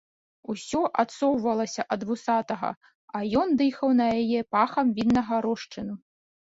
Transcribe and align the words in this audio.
Усё 0.53 0.79
адсоўвалася 1.03 1.81
ад 1.97 2.01
вусатага, 2.13 2.73
а 3.19 3.25
ён 3.43 3.47
дыхаў 3.63 3.89
на 4.01 4.05
яе 4.19 4.41
пахам 4.59 4.87
віннага 4.99 5.35
рошчыну. 5.51 5.93